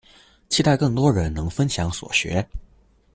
[0.49, 2.43] 期待更多人能分享所學